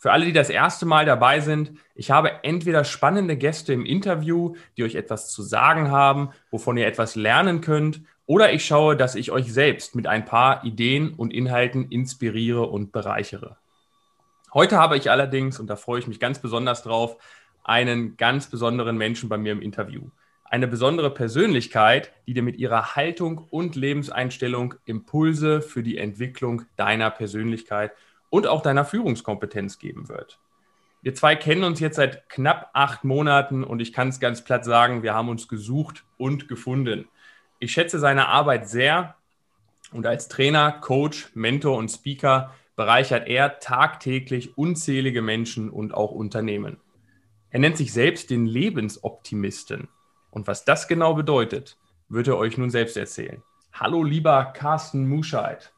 [0.00, 4.54] Für alle, die das erste Mal dabei sind, ich habe entweder spannende Gäste im Interview,
[4.78, 9.14] die euch etwas zu sagen haben, wovon ihr etwas lernen könnt, oder ich schaue, dass
[9.14, 13.58] ich euch selbst mit ein paar Ideen und Inhalten inspiriere und bereichere.
[14.54, 17.18] Heute habe ich allerdings, und da freue ich mich ganz besonders drauf,
[17.62, 20.08] einen ganz besonderen Menschen bei mir im Interview.
[20.44, 27.10] Eine besondere Persönlichkeit, die dir mit ihrer Haltung und Lebenseinstellung Impulse für die Entwicklung deiner
[27.10, 27.92] Persönlichkeit
[28.30, 30.38] und auch deiner Führungskompetenz geben wird.
[31.02, 34.64] Wir zwei kennen uns jetzt seit knapp acht Monaten und ich kann es ganz platt
[34.64, 37.08] sagen, wir haben uns gesucht und gefunden.
[37.58, 39.16] Ich schätze seine Arbeit sehr
[39.92, 46.78] und als Trainer, Coach, Mentor und Speaker bereichert er tagtäglich unzählige Menschen und auch Unternehmen.
[47.50, 49.88] Er nennt sich selbst den Lebensoptimisten.
[50.30, 51.76] Und was das genau bedeutet,
[52.08, 53.42] wird er euch nun selbst erzählen.
[53.72, 55.72] Hallo, lieber Carsten Muscheid.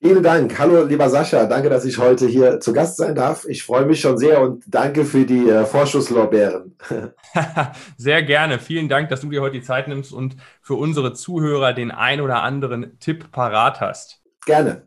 [0.00, 0.56] Vielen Dank.
[0.60, 1.46] Hallo, lieber Sascha.
[1.46, 3.44] Danke, dass ich heute hier zu Gast sein darf.
[3.46, 6.76] Ich freue mich schon sehr und danke für die äh, Vorschusslorbeeren.
[7.96, 8.60] sehr gerne.
[8.60, 12.20] Vielen Dank, dass du dir heute die Zeit nimmst und für unsere Zuhörer den ein
[12.20, 14.22] oder anderen Tipp parat hast.
[14.46, 14.82] Gerne.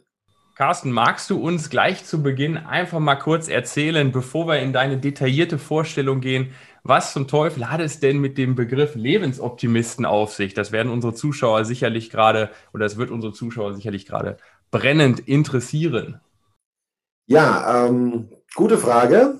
[0.55, 4.97] Carsten, magst du uns gleich zu Beginn einfach mal kurz erzählen, bevor wir in deine
[4.97, 10.53] detaillierte Vorstellung gehen, was zum Teufel hat es denn mit dem Begriff Lebensoptimisten auf sich?
[10.53, 14.37] Das werden unsere Zuschauer sicherlich gerade, oder es wird unsere Zuschauer sicherlich gerade
[14.71, 16.21] brennend interessieren?
[17.27, 19.39] Ja, ähm, gute Frage.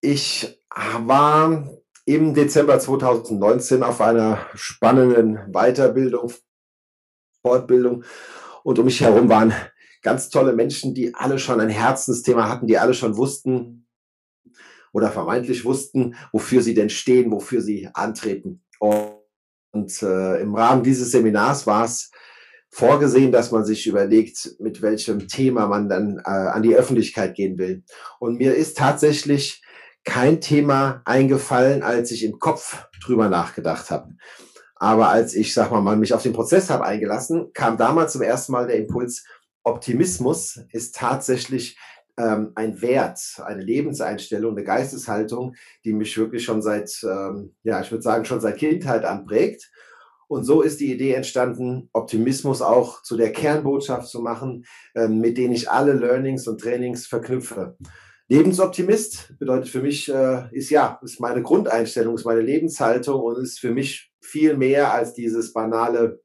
[0.00, 1.68] Ich war
[2.06, 6.32] im Dezember 2019 auf einer spannenden Weiterbildung,
[7.42, 8.04] Fortbildung
[8.62, 9.52] und um mich herum waren
[10.02, 13.86] ganz tolle Menschen, die alle schon ein Herzensthema hatten, die alle schon wussten
[14.92, 18.62] oder vermeintlich wussten, wofür sie denn stehen, wofür sie antreten.
[18.78, 19.12] Und,
[19.72, 22.10] und äh, im Rahmen dieses Seminars war es
[22.70, 27.58] vorgesehen, dass man sich überlegt, mit welchem Thema man dann äh, an die Öffentlichkeit gehen
[27.58, 27.82] will.
[28.18, 29.62] Und mir ist tatsächlich
[30.04, 34.14] kein Thema eingefallen, als ich im Kopf drüber nachgedacht habe.
[34.76, 38.52] Aber als ich, sag mal, mich auf den Prozess habe eingelassen, kam damals zum ersten
[38.52, 39.24] Mal der Impuls,
[39.62, 41.76] Optimismus ist tatsächlich
[42.16, 45.54] ähm, ein Wert, eine Lebenseinstellung, eine Geisteshaltung,
[45.84, 49.70] die mich wirklich schon seit, ähm, ja, ich würde sagen, schon seit Kindheit anprägt.
[50.30, 54.64] Und so ist die Idee entstanden, Optimismus auch zu der Kernbotschaft zu machen,
[54.94, 57.76] ähm, mit denen ich alle Learnings und Trainings verknüpfe.
[58.28, 63.58] Lebensoptimist bedeutet für mich, äh, ist ja, ist meine Grundeinstellung, ist meine Lebenshaltung und ist
[63.58, 66.20] für mich viel mehr als dieses banale,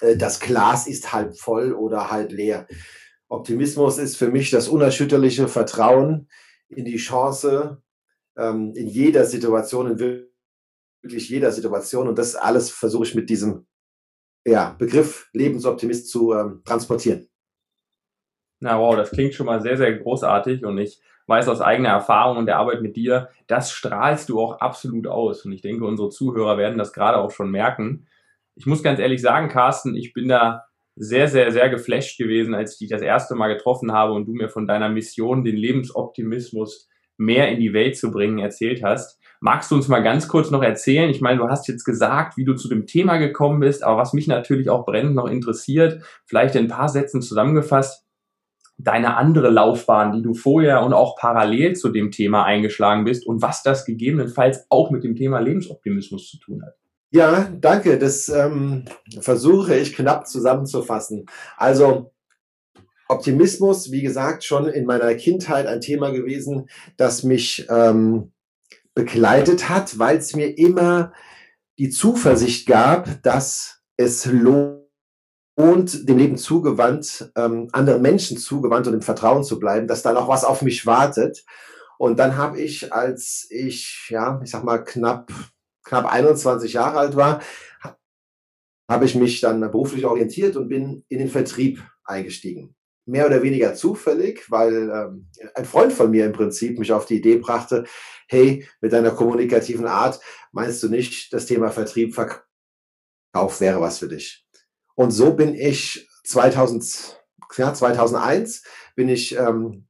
[0.00, 2.66] äh, das Glas ist halb voll oder halb leer.
[3.28, 6.30] Optimismus ist für mich das unerschütterliche Vertrauen
[6.70, 7.82] in die Chance,
[8.38, 10.24] ähm, in jeder Situation, in
[11.04, 12.08] wirklich jeder Situation.
[12.08, 13.66] Und das alles versuche ich mit diesem
[14.44, 17.28] ja, Begriff Lebensoptimist zu ähm, transportieren.
[18.60, 22.36] Na wow, das klingt schon mal sehr, sehr großartig und ich weiß aus eigener Erfahrung
[22.38, 25.44] und der Arbeit mit dir, das strahlst du auch absolut aus.
[25.44, 28.06] Und ich denke, unsere Zuhörer werden das gerade auch schon merken.
[28.54, 30.64] Ich muss ganz ehrlich sagen, Carsten, ich bin da
[30.96, 34.32] sehr, sehr, sehr geflasht gewesen, als ich dich das erste Mal getroffen habe und du
[34.32, 39.18] mir von deiner Mission, den Lebensoptimismus mehr in die Welt zu bringen, erzählt hast.
[39.44, 41.10] Magst du uns mal ganz kurz noch erzählen?
[41.10, 44.14] Ich meine, du hast jetzt gesagt, wie du zu dem Thema gekommen bist, aber was
[44.14, 48.06] mich natürlich auch brennend noch interessiert, vielleicht in ein paar Sätzen zusammengefasst,
[48.78, 53.42] deine andere Laufbahn, die du vorher und auch parallel zu dem Thema eingeschlagen bist und
[53.42, 56.76] was das gegebenenfalls auch mit dem Thema Lebensoptimismus zu tun hat.
[57.10, 57.98] Ja, danke.
[57.98, 58.86] Das ähm,
[59.20, 61.26] versuche ich knapp zusammenzufassen.
[61.58, 62.12] Also
[63.08, 68.30] Optimismus, wie gesagt, schon in meiner Kindheit ein Thema gewesen, das mich ähm,
[68.94, 71.12] begleitet hat, weil es mir immer
[71.78, 74.80] die Zuversicht gab, dass es lohnt,
[75.56, 80.28] dem Leben zugewandt, ähm, anderen Menschen zugewandt und im Vertrauen zu bleiben, dass da noch
[80.28, 81.44] was auf mich wartet.
[81.98, 85.32] Und dann habe ich, als ich, ja, ich sag mal, knapp,
[85.84, 87.40] knapp 21 Jahre alt war,
[88.90, 92.74] habe ich mich dann beruflich orientiert und bin in den Vertrieb eingestiegen
[93.06, 97.16] mehr oder weniger zufällig, weil ähm, ein Freund von mir im Prinzip mich auf die
[97.16, 97.84] Idee brachte,
[98.28, 100.20] hey, mit deiner kommunikativen Art
[100.52, 104.46] meinst du nicht, das Thema Vertrieb, Verkauf wäre was für dich.
[104.94, 107.20] Und so bin ich 2000,
[107.56, 108.62] ja, 2001
[108.96, 109.86] bin ich ähm,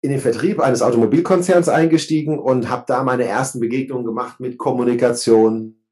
[0.00, 5.82] in den Vertrieb eines Automobilkonzerns eingestiegen und habe da meine ersten Begegnungen gemacht mit Kommunikation,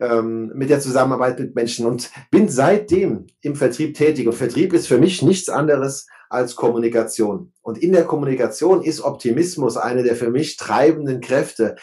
[0.00, 4.26] ähm, mit der Zusammenarbeit mit Menschen und bin seitdem im Vertrieb tätig.
[4.26, 7.52] Und Vertrieb ist für mich nichts anderes als Kommunikation.
[7.62, 11.76] Und in der Kommunikation ist Optimismus eine der für mich treibenden Kräfte.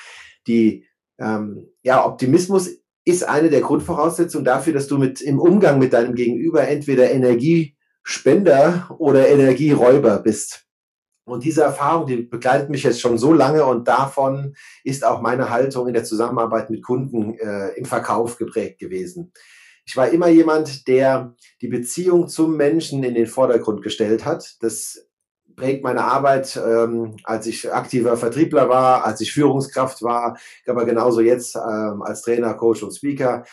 [0.48, 0.86] Die
[1.20, 2.70] ähm, ja Optimismus
[3.06, 8.96] ist eine der Grundvoraussetzungen dafür, dass du mit im Umgang mit deinem Gegenüber entweder Energiespender
[8.98, 10.63] oder Energieräuber bist.
[11.26, 15.50] Und diese Erfahrung, die begleitet mich jetzt schon so lange und davon ist auch meine
[15.50, 19.32] Haltung in der Zusammenarbeit mit Kunden äh, im Verkauf geprägt gewesen.
[19.86, 24.58] Ich war immer jemand, der die Beziehung zum Menschen in den Vordergrund gestellt hat.
[24.62, 25.08] Das
[25.56, 30.38] prägt meine Arbeit, ähm, als ich aktiver Vertriebler war, als ich Führungskraft war,
[30.68, 33.46] aber genauso jetzt ähm, als Trainer, Coach und Speaker.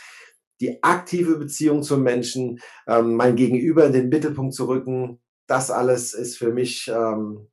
[0.60, 6.14] Die aktive Beziehung zum Menschen, ähm, mein Gegenüber in den Mittelpunkt zu rücken, das alles
[6.14, 7.49] ist für mich ähm,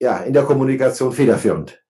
[0.00, 1.82] ja, in der Kommunikation federführend.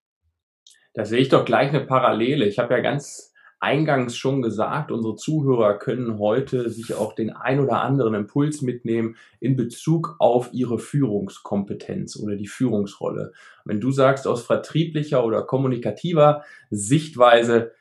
[0.94, 2.46] Da sehe ich doch gleich eine Parallele.
[2.46, 7.60] Ich habe ja ganz eingangs schon gesagt, unsere Zuhörer können heute sich auch den ein
[7.60, 13.32] oder anderen Impuls mitnehmen in Bezug auf ihre Führungskompetenz oder die Führungsrolle.
[13.64, 17.72] Wenn du sagst, aus vertrieblicher oder kommunikativer Sichtweise,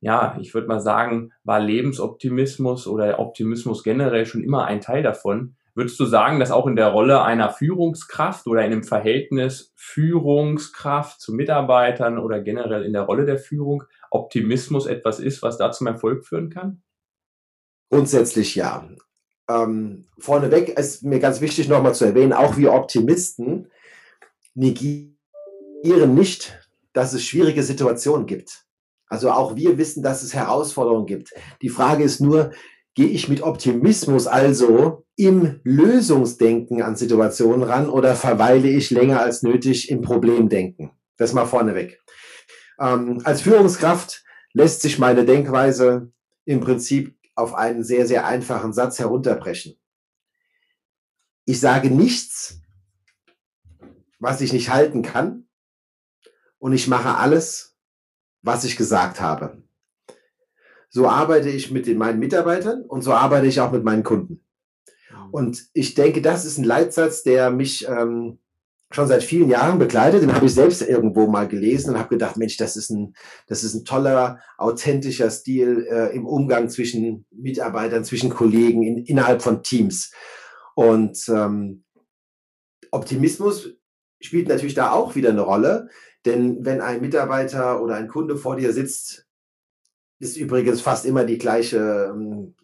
[0.00, 5.56] ja, ich würde mal sagen, war Lebensoptimismus oder Optimismus generell schon immer ein Teil davon.
[5.74, 11.20] Würdest du sagen, dass auch in der Rolle einer Führungskraft oder in einem Verhältnis Führungskraft
[11.20, 15.88] zu Mitarbeitern oder generell in der Rolle der Führung Optimismus etwas ist, was da zum
[15.88, 16.82] Erfolg führen kann?
[17.90, 18.88] Grundsätzlich ja.
[19.48, 23.68] Ähm, vorneweg ist mir ganz wichtig nochmal zu erwähnen, auch wir Optimisten
[24.54, 26.58] negieren nicht,
[26.92, 28.64] dass es schwierige Situationen gibt.
[29.08, 31.34] Also auch wir wissen, dass es Herausforderungen gibt.
[31.62, 32.52] Die Frage ist nur,
[32.94, 39.42] gehe ich mit Optimismus also im Lösungsdenken an Situationen ran oder verweile ich länger als
[39.42, 40.90] nötig im Problemdenken?
[41.16, 42.00] Das mal vorneweg.
[42.80, 46.12] Ähm, als Führungskraft lässt sich meine Denkweise
[46.44, 49.76] im Prinzip auf einen sehr, sehr einfachen Satz herunterbrechen.
[51.44, 52.60] Ich sage nichts,
[54.18, 55.46] was ich nicht halten kann
[56.58, 57.76] und ich mache alles,
[58.42, 59.62] was ich gesagt habe.
[60.94, 64.44] So arbeite ich mit den, meinen Mitarbeitern und so arbeite ich auch mit meinen Kunden.
[65.10, 65.30] Mhm.
[65.32, 68.38] Und ich denke, das ist ein Leitsatz, der mich ähm,
[68.92, 70.22] schon seit vielen Jahren begleitet.
[70.22, 73.14] Den habe ich selbst irgendwo mal gelesen und habe gedacht, Mensch, das ist ein,
[73.48, 79.42] das ist ein toller, authentischer Stil äh, im Umgang zwischen Mitarbeitern, zwischen Kollegen, in, innerhalb
[79.42, 80.12] von Teams.
[80.76, 81.82] Und ähm,
[82.92, 83.70] Optimismus
[84.20, 85.88] spielt natürlich da auch wieder eine Rolle,
[86.24, 89.26] denn wenn ein Mitarbeiter oder ein Kunde vor dir sitzt,
[90.24, 92.54] ist übrigens fast immer die gleiche ähm,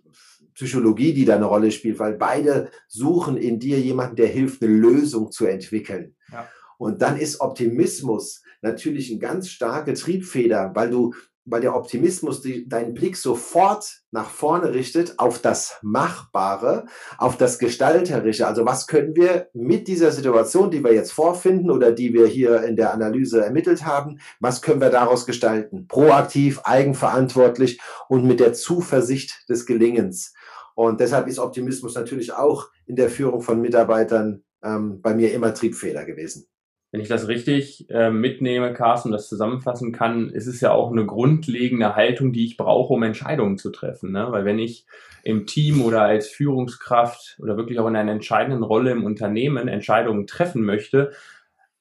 [0.54, 4.72] Psychologie, die da eine Rolle spielt, weil beide suchen in dir jemanden, der hilft, eine
[4.72, 6.16] Lösung zu entwickeln.
[6.32, 6.48] Ja.
[6.78, 11.14] Und dann ist Optimismus natürlich eine ganz starke Triebfeder, weil du
[11.44, 16.86] weil der Optimismus die, deinen Blick sofort nach vorne richtet auf das Machbare,
[17.18, 18.46] auf das Gestalterische.
[18.46, 22.62] Also was können wir mit dieser Situation, die wir jetzt vorfinden oder die wir hier
[22.64, 25.86] in der Analyse ermittelt haben, was können wir daraus gestalten?
[25.88, 30.34] Proaktiv, eigenverantwortlich und mit der Zuversicht des Gelingens.
[30.74, 35.54] Und deshalb ist Optimismus natürlich auch in der Führung von Mitarbeitern ähm, bei mir immer
[35.54, 36.46] Triebfeder gewesen
[36.92, 41.06] wenn ich das richtig äh, mitnehme, Carsten, das zusammenfassen kann, ist es ja auch eine
[41.06, 44.10] grundlegende Haltung, die ich brauche, um Entscheidungen zu treffen.
[44.10, 44.26] Ne?
[44.30, 44.86] Weil wenn ich
[45.22, 50.26] im Team oder als Führungskraft oder wirklich auch in einer entscheidenden Rolle im Unternehmen Entscheidungen
[50.26, 51.12] treffen möchte,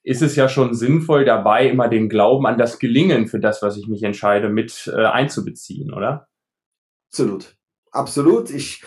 [0.04, 3.78] ist es ja schon sinnvoll dabei, immer den Glauben an das Gelingen für das, was
[3.78, 6.28] ich mich entscheide, mit äh, einzubeziehen, oder?
[7.10, 7.56] Absolut.
[7.92, 8.52] Absolut.
[8.52, 8.84] Ich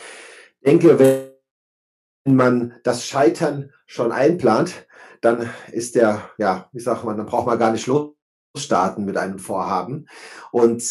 [0.65, 4.87] denke, wenn man das Scheitern schon einplant,
[5.23, 9.39] dann ist der, ja, wie sagt man, dann braucht man gar nicht losstarten mit einem
[9.39, 10.07] Vorhaben.
[10.51, 10.83] Und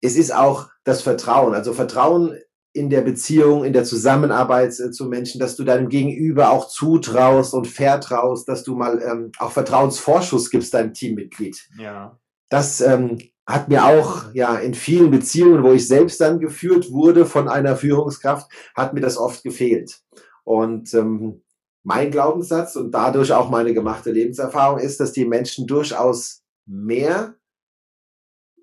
[0.00, 2.36] es ist auch das Vertrauen, also Vertrauen
[2.72, 7.54] in der Beziehung, in der Zusammenarbeit äh, zu Menschen, dass du deinem Gegenüber auch zutraust
[7.54, 11.68] und vertraust, dass du mal ähm, auch Vertrauensvorschuss gibst deinem Teammitglied.
[11.78, 12.18] Ja.
[12.48, 17.26] Das ähm, hat mir auch ja in vielen Beziehungen, wo ich selbst dann geführt wurde
[17.26, 20.00] von einer Führungskraft, hat mir das oft gefehlt.
[20.42, 21.43] Und ähm,
[21.84, 27.36] mein Glaubenssatz und dadurch auch meine gemachte Lebenserfahrung ist, dass die Menschen durchaus mehr,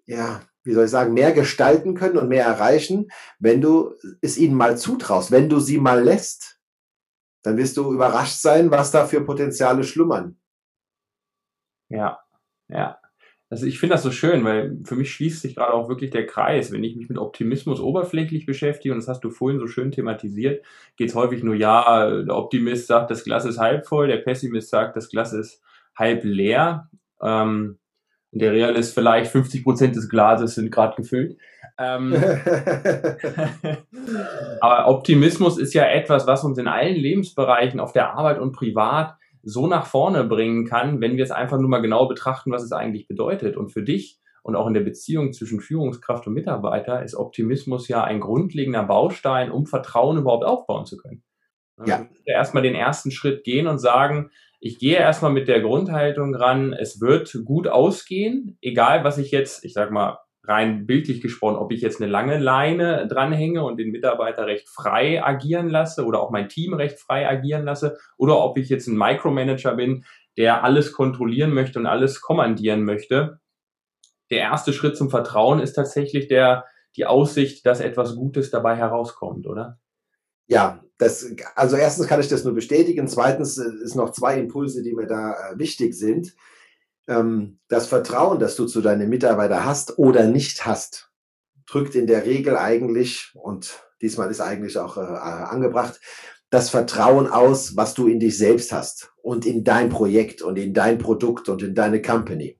[0.05, 4.55] ja, wie soll ich sagen, mehr gestalten können und mehr erreichen, wenn du es ihnen
[4.55, 6.59] mal zutraust, wenn du sie mal lässt.
[7.43, 10.39] Dann wirst du überrascht sein, was da für Potenziale schlummern.
[11.89, 12.19] Ja,
[12.69, 13.00] ja.
[13.51, 16.25] Also ich finde das so schön, weil für mich schließt sich gerade auch wirklich der
[16.25, 16.71] Kreis.
[16.71, 20.63] Wenn ich mich mit Optimismus oberflächlich beschäftige, und das hast du vorhin so schön thematisiert,
[20.95, 24.69] geht es häufig nur, ja, der Optimist sagt, das Glas ist halb voll, der Pessimist
[24.69, 25.61] sagt, das Glas ist
[25.97, 26.89] halb leer.
[27.21, 27.77] Ähm,
[28.31, 31.37] und der Realist vielleicht 50 Prozent des Glases sind gerade gefüllt.
[31.77, 32.13] Ähm,
[34.61, 39.17] aber Optimismus ist ja etwas, was uns in allen Lebensbereichen auf der Arbeit und privat
[39.43, 42.71] so nach vorne bringen kann, wenn wir es einfach nur mal genau betrachten, was es
[42.71, 43.57] eigentlich bedeutet.
[43.57, 48.03] Und für dich und auch in der Beziehung zwischen Führungskraft und Mitarbeiter ist Optimismus ja
[48.03, 51.23] ein grundlegender Baustein, um Vertrauen überhaupt aufbauen zu können.
[51.85, 51.97] Ja.
[51.97, 56.73] Also erstmal den ersten Schritt gehen und sagen, ich gehe erstmal mit der Grundhaltung ran,
[56.73, 61.71] es wird gut ausgehen, egal was ich jetzt, ich sag mal, rein bildlich gesprochen, ob
[61.71, 66.31] ich jetzt eine lange Leine dranhänge und den Mitarbeiter recht frei agieren lasse oder auch
[66.31, 70.03] mein Team recht frei agieren lasse oder ob ich jetzt ein Micromanager bin,
[70.37, 73.39] der alles kontrollieren möchte und alles kommandieren möchte.
[74.31, 79.45] Der erste Schritt zum Vertrauen ist tatsächlich der, die Aussicht, dass etwas Gutes dabei herauskommt,
[79.45, 79.79] oder?
[80.47, 83.07] Ja, das, also erstens kann ich das nur bestätigen.
[83.07, 86.33] Zweitens äh, ist noch zwei Impulse, die mir da äh, wichtig sind
[87.11, 91.11] ähm, das Vertrauen, das du zu deinen Mitarbeitern hast oder nicht hast,
[91.65, 95.99] drückt in der Regel eigentlich, und diesmal ist eigentlich auch äh, angebracht,
[96.49, 100.73] das Vertrauen aus, was du in dich selbst hast und in dein Projekt und in
[100.73, 102.59] dein Produkt und in deine Company.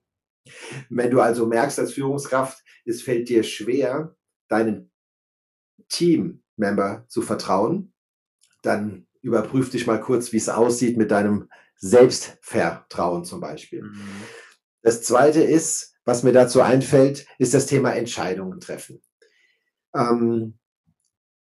[0.89, 4.15] Wenn du also merkst als Führungskraft, es fällt dir schwer,
[4.47, 4.91] deinem
[5.89, 7.93] Teammember zu vertrauen,
[8.63, 13.83] dann überprüf dich mal kurz, wie es aussieht mit deinem Selbstvertrauen zum Beispiel.
[13.83, 14.01] Mhm.
[14.81, 19.01] Das zweite ist, was mir dazu einfällt, ist das Thema Entscheidungen treffen.
[19.95, 20.57] Ähm,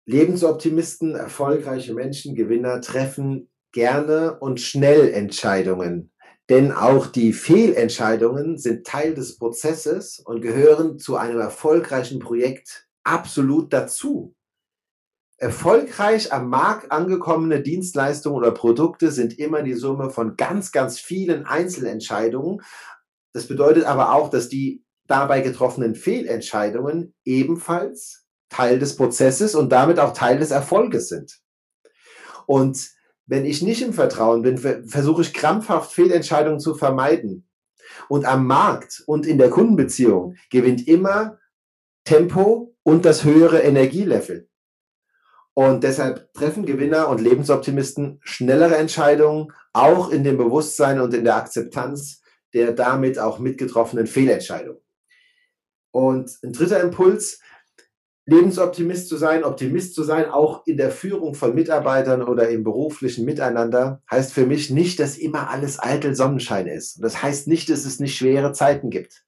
[0.07, 6.13] Lebensoptimisten, erfolgreiche Menschen, Gewinner treffen gerne und schnell Entscheidungen.
[6.51, 13.73] Denn auch die Fehlentscheidungen sind Teil des Prozesses und gehören zu einem erfolgreichen Projekt absolut
[13.73, 14.35] dazu.
[15.39, 21.45] Erfolgreich am Markt angekommene Dienstleistungen oder Produkte sind immer die Summe von ganz, ganz vielen
[21.45, 22.63] Einzelentscheidungen.
[23.35, 29.99] Das bedeutet aber auch, dass die dabei getroffenen Fehlentscheidungen ebenfalls Teil des Prozesses und damit
[29.99, 31.41] auch Teil des Erfolges sind.
[32.47, 32.91] Und
[33.27, 37.49] wenn ich nicht im Vertrauen bin, versuche ich krampfhaft Fehlentscheidungen zu vermeiden.
[38.09, 41.39] Und am Markt und in der Kundenbeziehung gewinnt immer
[42.05, 44.49] Tempo und das höhere Energielevel.
[45.55, 51.37] Und deshalb treffen Gewinner und Lebensoptimisten schnellere Entscheidungen, auch in dem Bewusstsein und in der
[51.37, 52.24] Akzeptanz
[52.55, 54.81] der damit auch mitgetroffenen Fehlentscheidungen.
[55.91, 57.41] Und ein dritter Impuls,
[58.27, 63.27] Lebensoptimist zu sein, Optimist zu sein, auch in der Führung von Mitarbeitern oder im beruflichen
[63.27, 66.97] Miteinander, heißt für mich nicht, dass immer alles eitel Sonnenschein ist.
[66.97, 69.25] Und das heißt nicht, dass es nicht schwere Zeiten gibt.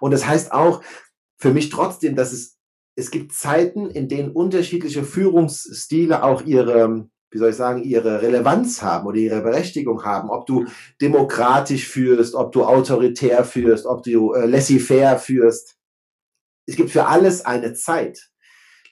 [0.00, 0.82] Und das heißt auch
[1.38, 2.60] für mich trotzdem, dass es
[2.96, 8.82] es gibt Zeiten, in denen unterschiedliche Führungsstile auch ihre, wie soll ich sagen, ihre Relevanz
[8.82, 10.30] haben oder ihre Berechtigung haben.
[10.30, 10.66] Ob du
[11.00, 15.76] demokratisch führst, ob du autoritär führst, ob du äh, laissez-faire führst.
[16.66, 18.30] Es gibt für alles eine Zeit.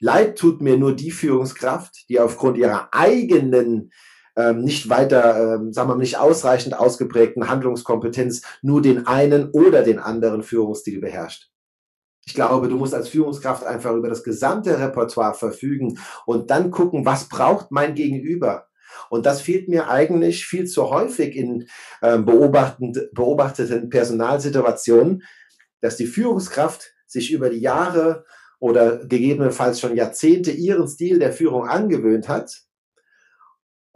[0.01, 3.91] Leid tut mir nur die Führungskraft, die aufgrund ihrer eigenen
[4.37, 9.83] ähm, nicht weiter, ähm, sagen wir mal, nicht ausreichend ausgeprägten Handlungskompetenz nur den einen oder
[9.83, 11.51] den anderen Führungsstil beherrscht.
[12.29, 17.07] Ich glaube, du musst als Führungskraft einfach über das gesamte Repertoire verfügen und dann gucken,
[17.07, 18.67] was braucht mein Gegenüber.
[19.09, 21.67] Und das fehlt mir eigentlich viel zu häufig in
[22.03, 25.23] äh, beobachteten Personalsituationen,
[25.81, 28.27] dass die Führungskraft sich über die Jahre
[28.61, 32.68] oder gegebenenfalls schon Jahrzehnte ihren Stil der Führung angewöhnt hat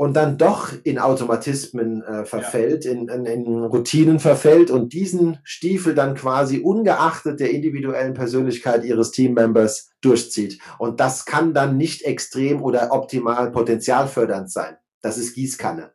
[0.03, 2.91] und dann doch in Automatismen äh, verfällt, ja.
[2.91, 9.13] in, in, in, Routinen verfällt und diesen Stiefel dann quasi ungeachtet der individuellen Persönlichkeit ihres
[9.13, 10.59] Teammembers durchzieht.
[10.79, 14.77] Und das kann dann nicht extrem oder optimal potenzialfördernd sein.
[15.03, 15.93] Das ist Gießkanne.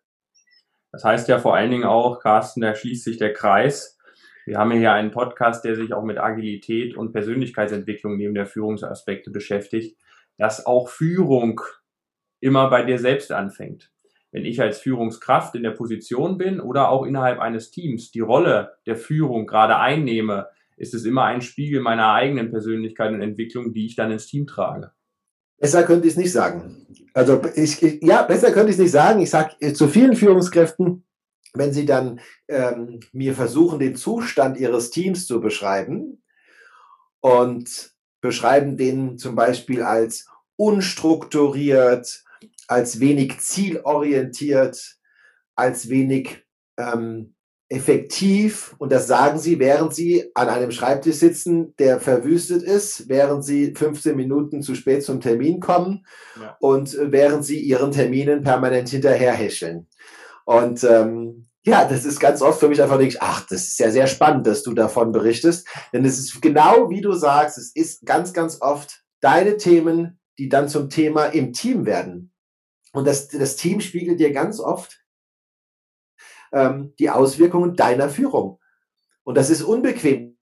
[0.94, 3.98] Das heißt ja vor allen Dingen auch, Carsten, da schließt sich der Kreis.
[4.46, 9.32] Wir haben hier einen Podcast, der sich auch mit Agilität und Persönlichkeitsentwicklung neben der Führungsaspekte
[9.32, 9.98] beschäftigt,
[10.38, 11.60] dass auch Führung
[12.40, 13.92] immer bei dir selbst anfängt.
[14.32, 18.74] Wenn ich als Führungskraft in der Position bin oder auch innerhalb eines Teams die Rolle
[18.86, 23.86] der Führung gerade einnehme, ist es immer ein Spiegel meiner eigenen Persönlichkeit und Entwicklung, die
[23.86, 24.92] ich dann ins Team trage.
[25.60, 26.86] Besser könnte ich es nicht sagen.
[27.14, 29.20] Also ich, ja, besser könnte ich es nicht sagen.
[29.22, 31.04] Ich sage äh, zu vielen Führungskräften,
[31.54, 36.22] wenn sie dann ähm, mir versuchen, den Zustand ihres Teams zu beschreiben
[37.22, 37.92] und
[38.22, 42.24] beschreiben den zum Beispiel als unstrukturiert,
[42.68, 44.98] als wenig zielorientiert,
[45.56, 46.46] als wenig
[46.78, 47.34] ähm,
[47.70, 48.76] effektiv.
[48.78, 53.74] Und das sagen sie, während sie an einem Schreibtisch sitzen, der verwüstet ist, während sie
[53.76, 56.06] 15 Minuten zu spät zum Termin kommen
[56.40, 56.56] ja.
[56.60, 59.88] und während sie ihren Terminen permanent hinterherhäscheln.
[60.46, 63.80] Und ähm, ja, das ist ganz oft für mich einfach, denke ich, ach, das ist
[63.80, 65.68] ja sehr spannend, dass du davon berichtest.
[65.92, 70.48] Denn es ist genau wie du sagst, es ist ganz, ganz oft deine Themen, die
[70.48, 72.32] dann zum Thema im Team werden.
[72.98, 75.06] Und das, das Team spiegelt dir ganz oft
[76.52, 78.60] ähm, die Auswirkungen deiner Führung.
[79.24, 80.40] Und das ist unbequem.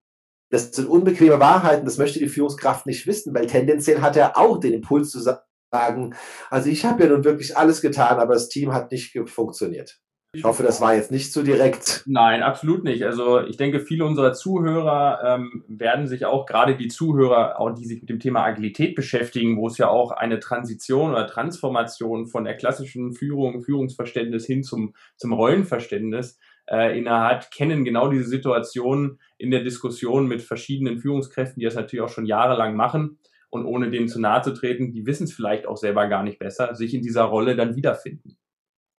[0.48, 4.58] Das sind unbequeme Wahrheiten, das möchte die Führungskraft nicht wissen, weil tendenziell hat er auch
[4.58, 6.14] den Impuls zu sagen,
[6.48, 10.00] also ich habe ja nun wirklich alles getan, aber das Team hat nicht funktioniert.
[10.36, 12.02] Ich hoffe, das war jetzt nicht zu direkt.
[12.06, 13.04] Nein, absolut nicht.
[13.04, 17.86] Also ich denke, viele unserer Zuhörer ähm, werden sich auch, gerade die Zuhörer, auch die
[17.86, 22.44] sich mit dem Thema Agilität beschäftigen, wo es ja auch eine Transition oder Transformation von
[22.44, 26.38] der klassischen Führung, Führungsverständnis hin zum, zum Rollenverständnis
[26.70, 32.04] äh, innehat, kennen genau diese Situation in der Diskussion mit verschiedenen Führungskräften, die das natürlich
[32.04, 33.18] auch schon jahrelang machen
[33.50, 36.38] und ohne denen zu nahe zu treten, die wissen es vielleicht auch selber gar nicht
[36.38, 38.36] besser, sich in dieser Rolle dann wiederfinden.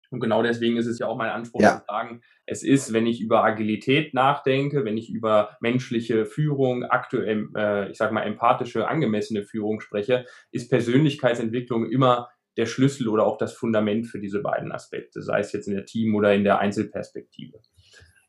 [0.09, 1.79] Und genau deswegen ist es ja auch mein Anspruch ja.
[1.79, 7.49] zu sagen, es ist, wenn ich über Agilität nachdenke, wenn ich über menschliche Führung, aktuell,
[7.55, 13.37] äh, ich sag mal, empathische, angemessene Führung spreche, ist Persönlichkeitsentwicklung immer der Schlüssel oder auch
[13.37, 16.59] das Fundament für diese beiden Aspekte, sei es jetzt in der Team- oder in der
[16.59, 17.59] Einzelperspektive.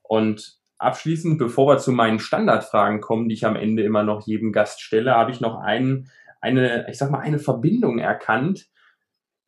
[0.02, 4.52] Und abschließend, bevor wir zu meinen Standardfragen kommen, die ich am Ende immer noch jedem
[4.52, 8.68] Gast stelle, habe ich noch einen, eine, ich sag mal, eine Verbindung erkannt,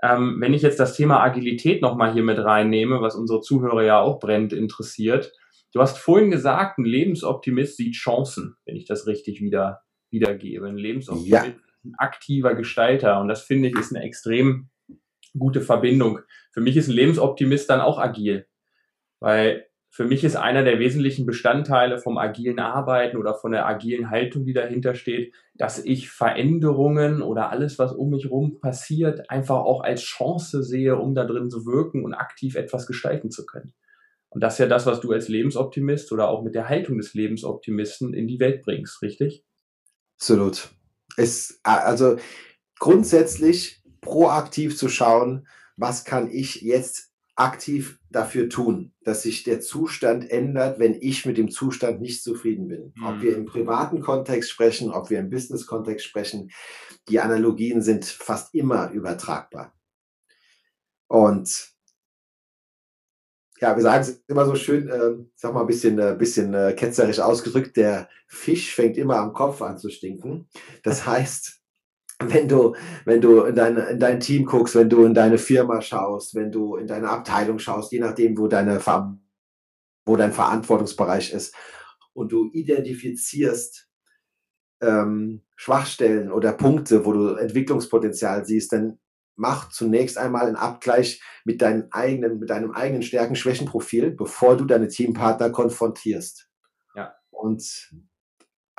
[0.03, 4.01] ähm, wenn ich jetzt das Thema Agilität nochmal hier mit reinnehme, was unsere Zuhörer ja
[4.01, 5.33] auch brennend interessiert.
[5.73, 10.67] Du hast vorhin gesagt, ein Lebensoptimist sieht Chancen, wenn ich das richtig wieder wiedergebe.
[10.67, 11.53] Ein Lebensoptimist ja.
[11.85, 13.21] ein aktiver Gestalter.
[13.21, 14.71] Und das finde ich ist eine extrem
[15.39, 16.21] gute Verbindung.
[16.53, 18.47] Für mich ist ein Lebensoptimist dann auch agil.
[19.21, 24.09] Weil für mich ist einer der wesentlichen Bestandteile vom agilen Arbeiten oder von der agilen
[24.09, 29.57] Haltung, die dahinter steht, dass ich Veränderungen oder alles, was um mich herum passiert, einfach
[29.57, 33.75] auch als Chance sehe, um da drin zu wirken und aktiv etwas gestalten zu können.
[34.29, 37.15] Und das ist ja das, was du als Lebensoptimist oder auch mit der Haltung des
[37.15, 39.45] Lebensoptimisten in die Welt bringst, richtig?
[40.21, 40.69] Absolut.
[41.17, 42.17] Es, also
[42.79, 47.10] grundsätzlich proaktiv zu schauen, was kann ich jetzt
[47.41, 52.69] aktiv dafür tun, dass sich der Zustand ändert, wenn ich mit dem Zustand nicht zufrieden
[52.69, 52.93] bin.
[52.95, 53.07] Mhm.
[53.07, 56.51] Ob wir im privaten Kontext sprechen, ob wir im Business-Kontext sprechen,
[57.09, 59.73] die Analogien sind fast immer übertragbar.
[61.09, 61.71] Und
[63.59, 66.75] ja, wir sagen es immer so schön, äh, sag mal ein bisschen, äh, bisschen äh,
[66.75, 70.49] ketzerisch ausgedrückt, der Fisch fängt immer am Kopf an zu stinken.
[70.83, 71.60] Das heißt,
[72.21, 75.81] wenn du, wenn du in dein, in dein Team guckst, wenn du in deine Firma
[75.81, 78.81] schaust, wenn du in deine Abteilung schaust, je nachdem, wo deine,
[80.05, 81.55] wo dein Verantwortungsbereich ist,
[82.13, 83.89] und du identifizierst
[84.83, 88.99] ähm, Schwachstellen oder Punkte, wo du Entwicklungspotenzial siehst, dann
[89.37, 94.89] mach zunächst einmal einen Abgleich mit deinem eigenen, mit deinem eigenen Stärken-Schwächen-Profil, bevor du deine
[94.89, 96.49] Teampartner konfrontierst.
[96.95, 97.15] Ja.
[97.31, 97.91] Und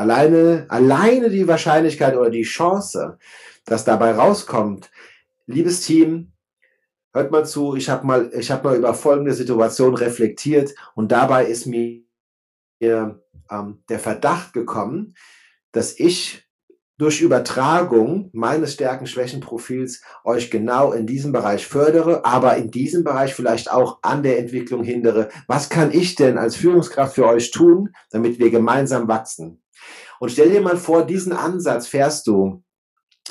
[0.01, 3.19] Alleine, alleine die Wahrscheinlichkeit oder die Chance,
[3.65, 4.89] dass dabei rauskommt,
[5.45, 6.31] liebes Team,
[7.13, 11.67] hört mal zu, ich habe mal, ich mal über folgende Situation reflektiert und dabei ist
[11.67, 12.01] mir
[12.79, 15.13] ähm, der Verdacht gekommen,
[15.71, 16.47] dass ich
[16.97, 23.71] durch Übertragung meines Stärken-Schwächen-Profils euch genau in diesem Bereich fördere, aber in diesem Bereich vielleicht
[23.71, 25.29] auch an der Entwicklung hindere.
[25.45, 29.60] Was kann ich denn als Führungskraft für euch tun, damit wir gemeinsam wachsen?
[30.21, 32.63] Und stell dir mal vor, diesen Ansatz fährst du,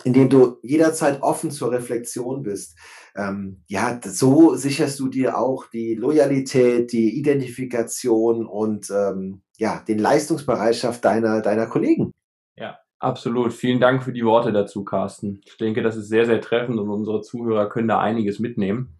[0.03, 2.77] indem du jederzeit offen zur Reflexion bist.
[3.15, 10.01] Ähm, ja, so sicherst du dir auch die Loyalität, die Identifikation und ähm, ja, den
[10.01, 12.13] Leistungsbereitschaft deiner, deiner Kollegen.
[12.57, 13.53] Ja, absolut.
[13.53, 15.43] Vielen Dank für die Worte dazu, Carsten.
[15.45, 18.99] Ich denke, das ist sehr, sehr treffend und unsere Zuhörer können da einiges mitnehmen.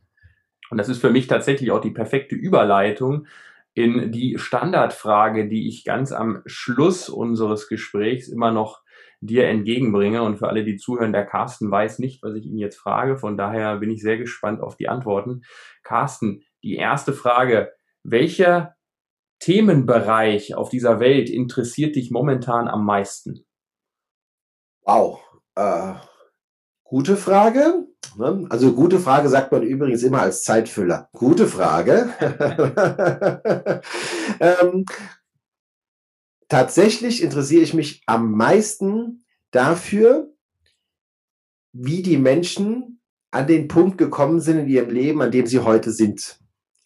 [0.71, 3.27] Und das ist für mich tatsächlich auch die perfekte Überleitung
[3.75, 8.83] in die Standardfrage, die ich ganz am Schluss unseres Gesprächs immer noch
[9.21, 10.23] dir entgegenbringe.
[10.23, 13.17] Und für alle, die zuhören, der Carsten weiß nicht, was ich ihn jetzt frage.
[13.17, 15.43] Von daher bin ich sehr gespannt auf die Antworten.
[15.83, 17.73] Carsten, die erste Frage.
[18.03, 18.75] Welcher
[19.41, 23.45] Themenbereich auf dieser Welt interessiert dich momentan am meisten?
[24.85, 25.23] Wow.
[25.55, 25.95] Äh,
[26.91, 27.87] gute Frage.
[28.17, 28.47] Ne?
[28.51, 31.09] Also gute Frage sagt man übrigens immer als Zeitfüller.
[31.13, 32.13] Gute Frage.
[34.41, 34.85] ähm,
[36.49, 39.23] tatsächlich interessiere ich mich am meisten
[39.53, 40.35] dafür,
[41.73, 43.01] wie die Menschen
[43.31, 46.41] an den Punkt gekommen sind in ihrem Leben, an dem sie heute sind.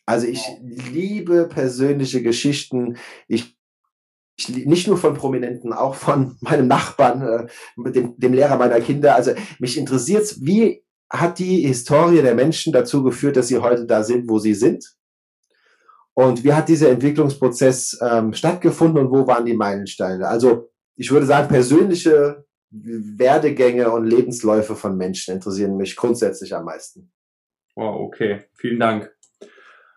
[0.05, 2.99] Also ich liebe persönliche Geschichten.
[3.27, 3.54] Ich,
[4.37, 9.15] ich nicht nur von Prominenten, auch von meinem Nachbarn, äh, dem, dem Lehrer meiner Kinder.
[9.15, 13.87] Also mich interessiert es, wie hat die Historie der Menschen dazu geführt, dass sie heute
[13.87, 14.97] da sind, wo sie sind?
[16.15, 20.29] Und wie hat dieser Entwicklungsprozess ähm, stattgefunden und wo waren die Meilensteine?
[20.29, 27.13] Also ich würde sagen, persönliche Werdegänge und Lebensläufe von Menschen interessieren mich grundsätzlich am meisten.
[27.77, 29.13] Oh, okay, vielen Dank.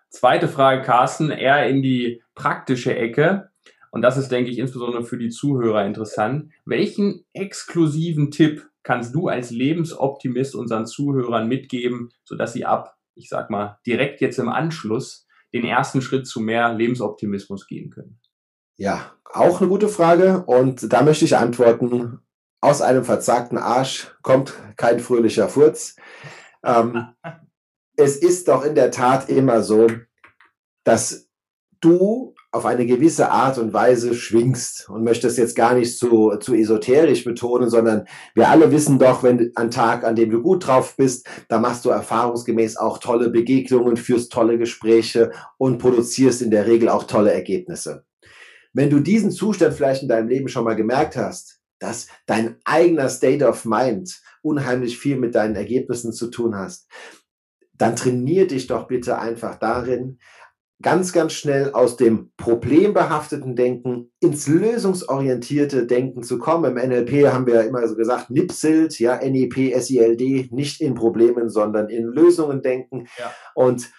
[0.09, 3.49] Zweite Frage, Carsten, eher in die praktische Ecke.
[3.91, 6.51] Und das ist, denke ich, insbesondere für die Zuhörer interessant.
[6.65, 13.49] Welchen exklusiven Tipp kannst du als Lebensoptimist unseren Zuhörern mitgeben, sodass sie ab, ich sag
[13.49, 18.19] mal, direkt jetzt im Anschluss den ersten Schritt zu mehr Lebensoptimismus gehen können?
[18.77, 20.43] Ja, auch eine gute Frage.
[20.45, 22.19] Und da möchte ich antworten,
[22.61, 25.95] aus einem verzagten Arsch kommt kein fröhlicher Furz.
[26.63, 27.07] Ähm,
[27.97, 29.87] es ist doch in der Tat immer so,
[30.83, 31.29] dass
[31.81, 36.35] du auf eine gewisse Art und Weise schwingst und möchte es jetzt gar nicht zu,
[36.39, 40.67] zu esoterisch betonen, sondern wir alle wissen doch, wenn ein Tag, an dem du gut
[40.67, 46.51] drauf bist, da machst du erfahrungsgemäß auch tolle Begegnungen, führst tolle Gespräche und produzierst in
[46.51, 48.03] der Regel auch tolle Ergebnisse.
[48.73, 53.09] Wenn du diesen Zustand vielleicht in deinem Leben schon mal gemerkt hast, dass dein eigener
[53.09, 56.87] State of Mind unheimlich viel mit deinen Ergebnissen zu tun hast,
[57.77, 60.17] dann trainier dich doch bitte einfach darin,
[60.81, 66.77] ganz, ganz schnell aus dem problembehafteten Denken ins lösungsorientierte Denken zu kommen.
[66.77, 71.49] Im NLP haben wir ja immer so gesagt, NIPSILD, ja, NEP, SILD, nicht in Problemen,
[71.49, 73.07] sondern in Lösungen denken.
[73.17, 73.33] Ja.
[73.55, 73.89] Und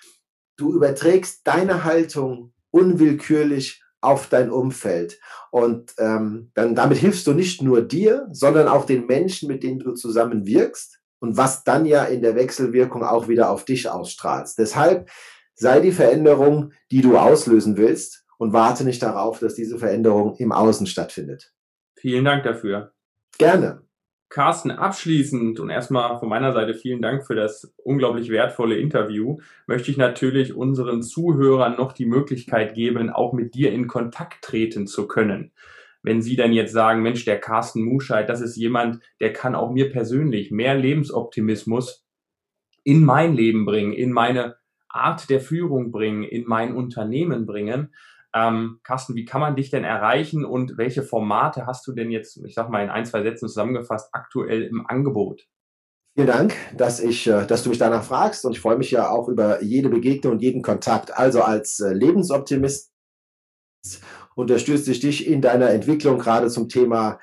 [0.56, 5.18] du überträgst deine Haltung unwillkürlich auf dein Umfeld.
[5.50, 9.80] Und ähm, dann damit hilfst du nicht nur dir, sondern auch den Menschen, mit denen
[9.80, 14.58] du zusammen wirkst und was dann ja in der Wechselwirkung auch wieder auf dich ausstrahlst.
[14.58, 15.10] Deshalb
[15.58, 20.52] sei die Veränderung, die du auslösen willst und warte nicht darauf, dass diese Veränderung im
[20.52, 21.52] Außen stattfindet.
[21.96, 22.92] Vielen Dank dafür.
[23.38, 23.82] Gerne.
[24.30, 29.90] Carsten, abschließend und erstmal von meiner Seite vielen Dank für das unglaublich wertvolle Interview, möchte
[29.90, 35.08] ich natürlich unseren Zuhörern noch die Möglichkeit geben, auch mit dir in Kontakt treten zu
[35.08, 35.52] können.
[36.02, 39.72] Wenn Sie dann jetzt sagen, Mensch, der Carsten Muscheid, das ist jemand, der kann auch
[39.72, 42.04] mir persönlich mehr Lebensoptimismus
[42.84, 44.56] in mein Leben bringen, in meine
[44.88, 47.94] Art der Führung bringen, in mein Unternehmen bringen.
[48.34, 52.36] Ähm, Carsten, wie kann man dich denn erreichen und welche Formate hast du denn jetzt,
[52.44, 55.46] ich sag mal in ein, zwei Sätzen zusammengefasst, aktuell im Angebot?
[56.14, 59.08] Vielen Dank, dass, ich, äh, dass du mich danach fragst und ich freue mich ja
[59.08, 61.16] auch über jede Begegnung und jeden Kontakt.
[61.16, 62.92] Also als äh, Lebensoptimist
[64.34, 67.18] unterstütze ich dich in deiner Entwicklung gerade zum Thema,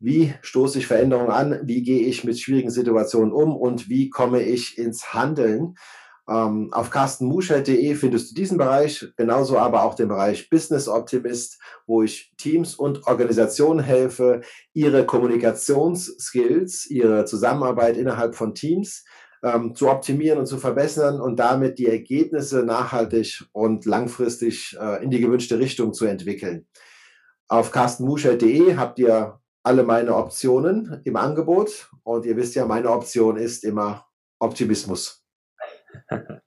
[0.00, 4.42] wie stoße ich Veränderungen an, wie gehe ich mit schwierigen Situationen um und wie komme
[4.42, 5.76] ich ins Handeln.
[6.28, 12.02] Ähm, auf carstenmuschert.de findest du diesen Bereich, genauso aber auch den Bereich Business Optimist, wo
[12.02, 19.04] ich Teams und Organisationen helfe, ihre Kommunikationsskills, ihre Zusammenarbeit innerhalb von Teams
[19.42, 25.10] ähm, zu optimieren und zu verbessern und damit die Ergebnisse nachhaltig und langfristig äh, in
[25.10, 26.66] die gewünschte Richtung zu entwickeln.
[27.48, 33.36] Auf carstenmuschert.de habt ihr alle meine Optionen im Angebot und ihr wisst ja, meine Option
[33.36, 34.06] ist immer
[34.38, 35.21] Optimismus.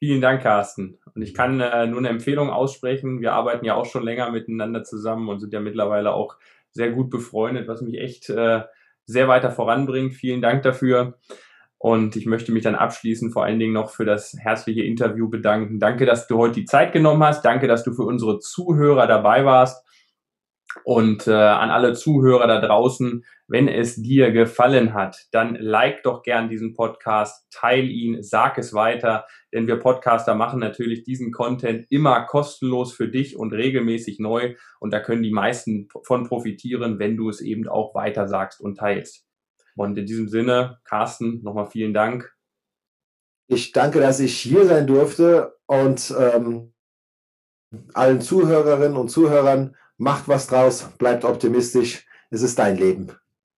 [0.00, 0.98] Vielen Dank, Carsten.
[1.14, 3.20] Und ich kann äh, nur eine Empfehlung aussprechen.
[3.20, 6.36] Wir arbeiten ja auch schon länger miteinander zusammen und sind ja mittlerweile auch
[6.70, 8.62] sehr gut befreundet, was mich echt äh,
[9.06, 10.14] sehr weiter voranbringt.
[10.14, 11.18] Vielen Dank dafür.
[11.78, 15.78] Und ich möchte mich dann abschließend vor allen Dingen noch für das herzliche Interview bedanken.
[15.78, 17.44] Danke, dass du heute die Zeit genommen hast.
[17.44, 19.84] Danke, dass du für unsere Zuhörer dabei warst.
[20.84, 26.22] Und äh, an alle Zuhörer da draußen, wenn es dir gefallen hat, dann like doch
[26.22, 31.86] gern diesen Podcast, teil ihn, sag es weiter, denn wir Podcaster machen natürlich diesen Content
[31.90, 37.16] immer kostenlos für dich und regelmäßig neu und da können die meisten von profitieren, wenn
[37.16, 39.24] du es eben auch weiter sagst und teilst.
[39.76, 42.34] Und in diesem Sinne, Carsten, nochmal vielen Dank.
[43.46, 46.74] Ich danke, dass ich hier sein durfte und ähm,
[47.94, 53.12] allen Zuhörerinnen und Zuhörern macht was draus, bleibt optimistisch, es ist dein Leben.